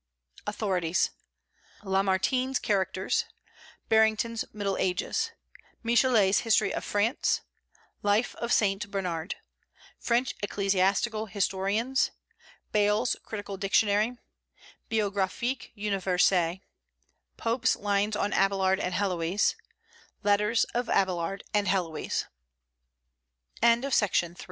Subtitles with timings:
[0.47, 1.11] AUTHORITIES.
[1.83, 3.25] Lamartine's Characters;
[3.87, 5.29] Berington's Middle Ages;
[5.83, 7.41] Michelet's History of France;
[8.01, 8.89] Life of St.
[8.89, 9.35] Bernard;
[9.99, 12.09] French Ecclesiastical Historians;
[12.71, 14.17] Bayle's Critical Dictionary;
[14.89, 16.57] Biographic Universelle;
[17.37, 19.53] Pope's Lines on Abélard and Héloïse;
[20.23, 22.25] Letters of Abélard and Héloïse.
[23.61, 23.85] JOAN OF ARC.
[23.85, 23.85] A.D.
[23.85, 24.35] 1412 1